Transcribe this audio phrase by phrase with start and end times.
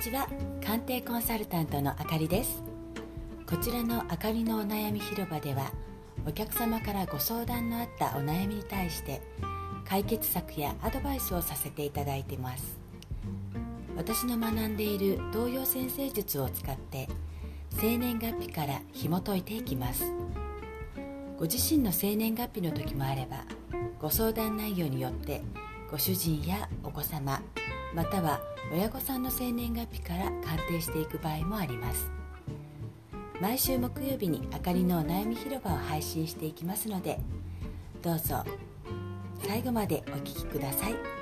[0.00, 0.26] ちは。
[0.64, 2.62] 鑑定コンサルタントのあかりです。
[3.46, 5.72] こちらのあかりのお悩み広場では
[6.26, 9.20] お客様からご相談のあったお悩みに対して
[9.84, 12.78] 解決策やアドバイスをさせていただいています。
[13.94, 17.06] 私の学んでいる東洋先生術を使って
[17.72, 20.04] 生年月日から紐解いていきます。
[21.38, 23.44] ご自身の生年月日の時もあれば
[24.00, 25.42] ご相談内容によって
[25.90, 27.42] ご主人やお子様
[27.94, 28.40] または
[28.72, 32.10] 親御さんの生年月日から鑑定していく場合もあります
[33.40, 37.18] 毎週木曜日にあかりのお悩み広場を配信していきますので
[38.02, 38.44] どうぞ
[39.46, 41.19] 最後までお聴きください。